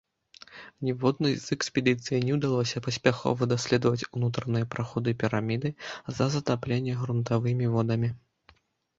Ніводнай 0.87 1.33
з 1.41 1.47
экспедыцый 1.57 2.21
не 2.29 2.37
ўдалося 2.37 2.81
паспяхова 2.87 3.47
даследаваць 3.51 4.07
унутраныя 4.19 4.65
праходы 4.75 5.13
піраміды 5.25 5.69
з-за 5.91 6.27
затаплення 6.37 6.97
грунтавымі 7.03 7.65
водамі. 7.77 8.09